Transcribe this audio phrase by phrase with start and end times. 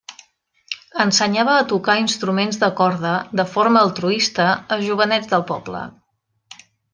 [1.03, 3.11] Ensenyava a tocar instruments de corda,
[3.41, 5.85] de forma altruista, a jovenets del poble.